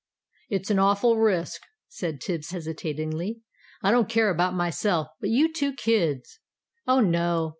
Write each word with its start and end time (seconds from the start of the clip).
"It's 0.49 0.71
an 0.71 0.79
awful 0.79 1.17
risk," 1.19 1.61
said 1.87 2.21
Tibbs, 2.21 2.49
hesitatingly; 2.49 3.41
"I 3.83 3.91
don't 3.91 4.09
care 4.09 4.31
about 4.31 4.55
myself 4.55 5.09
but 5.19 5.29
you 5.29 5.53
two 5.53 5.73
kids!" 5.73 6.39
"Oh, 6.87 7.01
no! 7.01 7.49